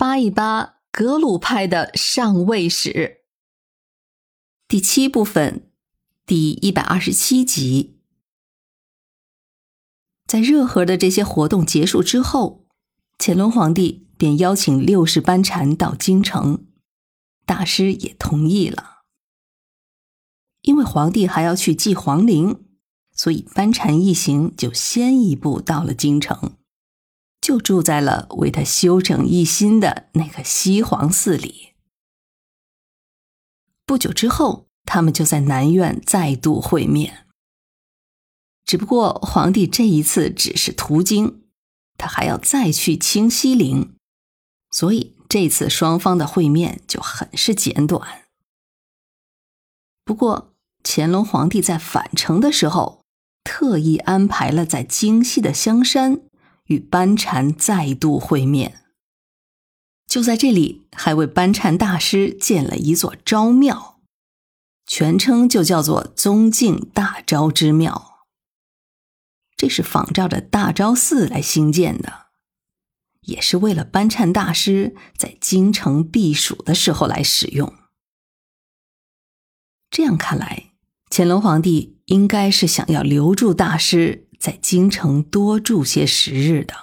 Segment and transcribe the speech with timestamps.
[0.00, 3.18] 扒一扒格鲁派的上位史。
[4.66, 5.70] 第七部分，
[6.24, 8.00] 第一百二十七集。
[10.26, 12.66] 在热河的这些活动结束之后，
[13.18, 16.64] 乾隆皇帝便邀请六世班禅到京城，
[17.44, 19.02] 大师也同意了。
[20.62, 22.64] 因为皇帝还要去祭皇陵，
[23.12, 26.56] 所以班禅一行就先一步到了京城。
[27.40, 31.74] 就住在了为他修整一新的那个西皇寺里。
[33.86, 37.26] 不久之后，他们就在南苑再度会面。
[38.64, 41.42] 只不过皇帝这一次只是途经，
[41.96, 43.96] 他还要再去清西陵，
[44.70, 48.26] 所以这次双方的会面就很是简短。
[50.04, 53.02] 不过乾隆皇帝在返程的时候，
[53.42, 56.22] 特意安排了在京西的香山。
[56.70, 58.84] 与班禅再度会面，
[60.06, 64.00] 就在这里，还为班禅大师建了一座昭庙，
[64.86, 68.20] 全称就叫做宗敬大昭之庙。
[69.56, 72.26] 这是仿照着大昭寺来兴建的，
[73.22, 77.74] 也是为了班禅大师在京城避暑的时候来使用。
[79.90, 80.70] 这样看来，
[81.10, 84.28] 乾隆皇帝应该是想要留住大师。
[84.40, 86.74] 在京城多住些时日的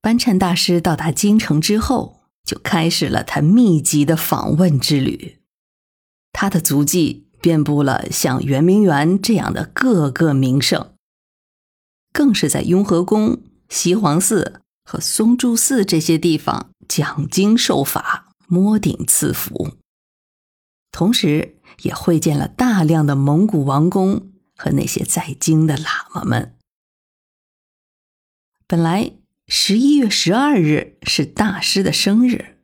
[0.00, 5.40] 班禅大师到达京城之后，就开始了他密集的访问之旅。
[6.32, 10.94] 他的足迹遍布了像圆明园这样的各个名胜，
[12.12, 19.72] 更是在雍和宫、西黄寺和松柱寺这些地方讲经受法、摸顶赐福，
[20.92, 24.30] 同时也会见了大量的蒙古王公。
[24.56, 26.56] 和那些在京的喇嘛们，
[28.66, 29.12] 本来
[29.46, 32.56] 十一月十二日是大师的生日，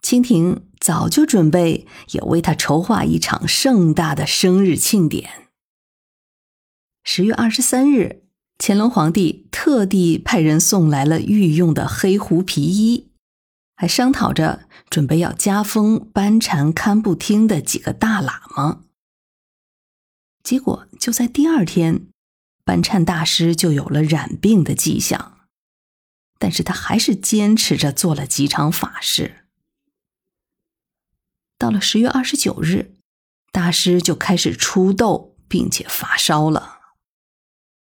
[0.00, 5.48] 清廷早就准备也为他筹划一场盛大的生日庆典。
[7.02, 8.22] 十月二十三日，
[8.58, 13.10] 乾隆皇帝特地派人送来了御用的黑狐皮衣，
[13.74, 18.84] 还商讨着准备要加封班禅堪布厅的几个大喇嘛。
[20.46, 22.06] 结果就在第二天，
[22.64, 25.40] 班禅大师就有了染病的迹象，
[26.38, 29.44] 但是他还是坚持着做了几场法事。
[31.58, 32.94] 到了十月二十九日，
[33.50, 36.78] 大师就开始出痘，并且发烧了。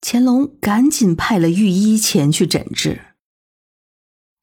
[0.00, 3.16] 乾隆赶紧派了御医前去诊治。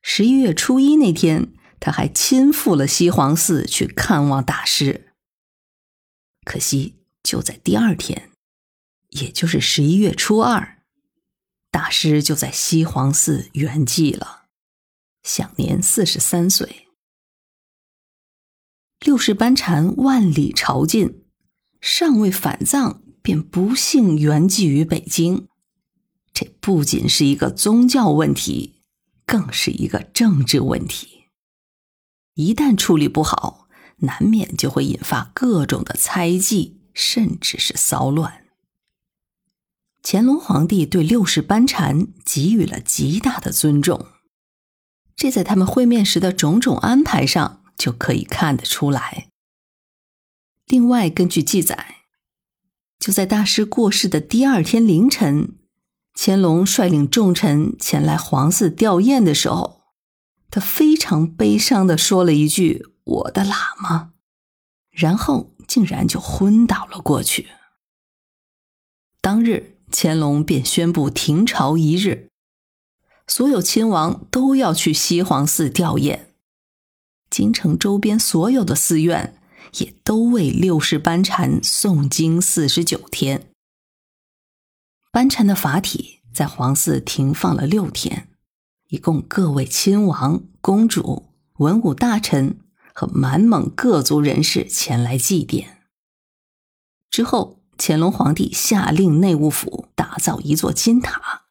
[0.01, 5.13] 十一月初一那天，他还亲赴了西黄寺去看望大师。
[6.43, 7.00] 可惜。
[7.23, 8.31] 就在第二天，
[9.09, 10.83] 也就是十一月初二，
[11.69, 14.45] 大师就在西黄寺圆寂了，
[15.23, 16.87] 享年四十三岁。
[18.99, 21.21] 六世班禅万里朝觐，
[21.79, 25.47] 尚未返藏，便不幸圆寂于北京。
[26.33, 28.81] 这不仅是一个宗教问题，
[29.25, 31.25] 更是一个政治问题。
[32.35, 33.67] 一旦处理不好，
[33.97, 36.80] 难免就会引发各种的猜忌。
[36.93, 38.45] 甚至是骚乱。
[40.03, 44.07] 乾隆皇帝对六世班禅给予了极大的尊重，
[45.15, 49.27] 这在他们会面时的种种安排上就可以看得出来。
[50.65, 51.97] 另外，根据记载，
[52.97, 55.55] 就在大师过世的第二天凌晨，
[56.15, 59.83] 乾隆率领重臣前来皇寺吊唁的时候，
[60.49, 64.13] 他非常悲伤的说了一句：“我的喇嘛。”
[64.89, 65.53] 然后。
[65.71, 67.47] 竟然就昏倒了过去。
[69.21, 72.27] 当日，乾隆便宣布停朝一日，
[73.25, 76.23] 所有亲王都要去西皇寺吊唁。
[77.29, 79.39] 京城周边所有的寺院
[79.75, 83.47] 也都为六世班禅诵经四十九天。
[85.09, 88.27] 班禅的法体在皇寺停放了六天，
[88.89, 91.29] 以供各位亲王、公主、
[91.59, 92.57] 文武大臣。
[93.01, 95.65] 和满蒙各族人士前来祭奠。
[97.09, 101.45] 之后，乾隆皇帝下令内务府打造一座金塔，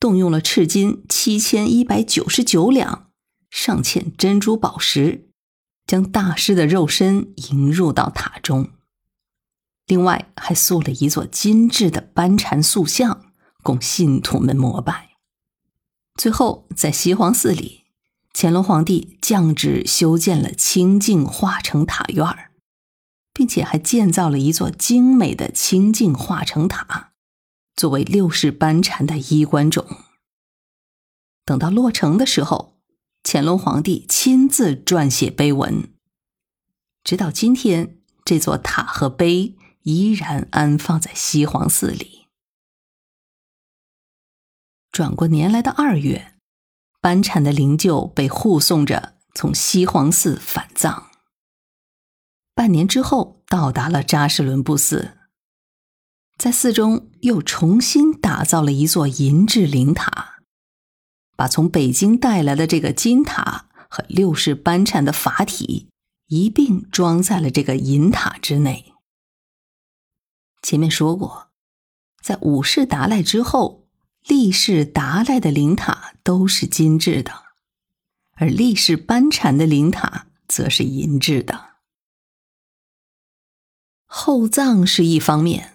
[0.00, 3.08] 动用了赤金七千一百九十九两，
[3.50, 5.28] 上嵌珍珠宝石，
[5.86, 8.70] 将大师的肉身迎入到塔中。
[9.86, 13.26] 另外，还塑了一座精致的班禅塑像，
[13.62, 15.10] 供信徒们膜拜。
[16.16, 17.79] 最后，在西黄寺里。
[18.42, 22.52] 乾隆皇帝降旨修建了清净化成塔院儿，
[23.34, 27.12] 并且还建造了一座精美的清净化成塔，
[27.76, 29.84] 作为六世班禅的衣冠冢。
[31.44, 32.78] 等到落成的时候，
[33.22, 35.92] 乾隆皇帝亲自撰写碑文。
[37.04, 42.24] 直到今天，这座塔和碑依然安放在西黄寺里。
[44.90, 46.32] 转过年来的二月，
[47.00, 51.10] 班禅的灵柩被护送着从西黄寺返葬。
[52.54, 55.18] 半年之后，到达了扎什伦布寺，
[56.36, 60.40] 在寺中又重新打造了一座银质灵塔，
[61.36, 65.88] 把从北京带来的这个金塔和六世班禅的法体。
[66.32, 68.92] 一并装在了这个银塔之内。
[70.62, 71.48] 前面说过，
[72.22, 73.88] 在五世达赖之后，
[74.28, 77.42] 历世达赖的灵塔都是金制的，
[78.36, 81.70] 而历世班禅的灵塔则是银制的。
[84.06, 85.74] 厚葬是一方面，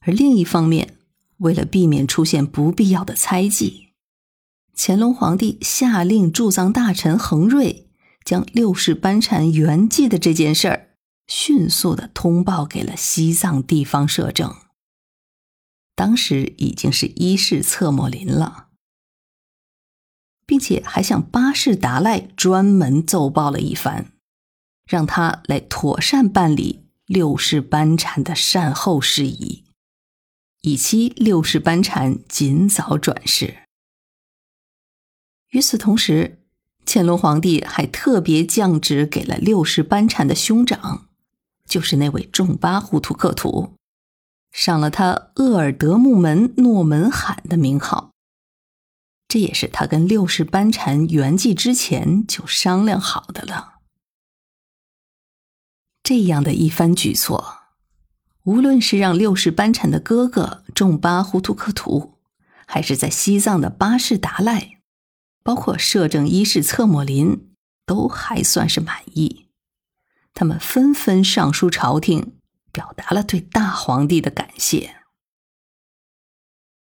[0.00, 0.96] 而另一方面，
[1.36, 3.90] 为了避免出现不必要的猜忌，
[4.74, 7.84] 乾隆皇帝下令驻藏大臣恒瑞。
[8.24, 10.90] 将六世班禅圆寂的这件事儿
[11.28, 14.54] 迅速的通报给了西藏地方摄政。
[15.94, 18.67] 当时已经是一世策莫林了，
[20.48, 24.10] 并且还向八世达赖专门奏报了一番，
[24.84, 29.62] 让他来妥善办理六世班禅的善后事宜，
[30.62, 33.58] 以期六世班禅尽早转世。
[35.50, 36.34] 与此同时。
[36.90, 41.08] 乾隆皇帝还特别降旨给了六世班禅的兄长，
[41.66, 43.74] 就是那位重巴呼图克图，
[44.52, 48.12] 赏了他鄂尔德木门诺门罕的名号。
[49.28, 53.74] 这也是他跟六世班禅圆寂之前就商量好的了。
[56.02, 57.58] 这样的一番举措，
[58.44, 62.18] 无论是让六世班禅的哥哥仲巴呼图克图，
[62.66, 64.80] 还是在西藏的巴士达赖。
[65.44, 67.54] 包括摄政一世策莫林
[67.86, 69.48] 都还算是满意，
[70.34, 72.34] 他们纷纷上书朝廷，
[72.70, 74.96] 表达了对大皇帝的感谢。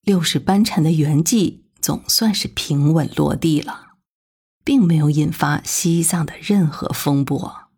[0.01, 3.97] 六世班禅的圆寂总算是平稳落地了，
[4.65, 7.69] 并没有引发西藏的任何风波。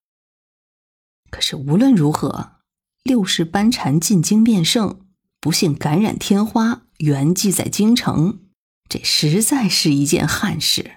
[1.29, 2.61] 可是无论如何，
[3.03, 5.05] 六世班禅进京面圣，
[5.41, 8.45] 不幸感染天花，圆寂在京城。
[8.89, 10.93] 这实在是一件憾事，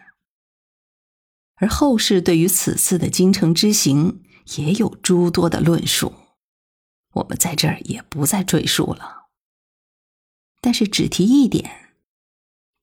[1.55, 4.21] 而后世对于此次的京城之行
[4.57, 6.13] 也有诸多的论述，
[7.15, 9.29] 我们在这儿也不再赘述了。
[10.61, 11.88] 但是只提一点，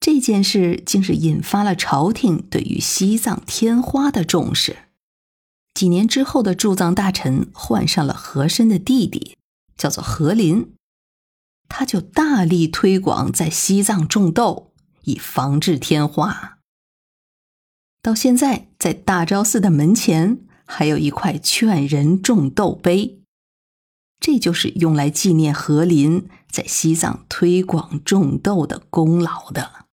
[0.06, 4.76] 这件事竟是引发了朝廷对于西藏天花的重视。
[5.74, 9.36] 几年之后的驻藏大臣换上了和珅的弟弟，
[9.76, 10.70] 叫做和林，
[11.68, 14.72] 他就大力推广在西藏种豆。
[15.02, 16.58] 以防治天花。
[18.00, 23.18] 到现在，在大昭寺的门前还有一块劝人种豆碑，
[24.20, 29.85] 这就是用来纪念和林在西藏推广种豆的功劳的。